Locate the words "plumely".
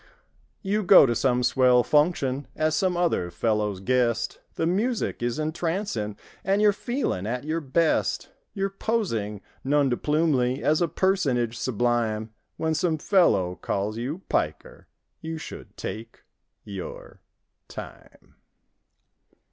9.97-10.59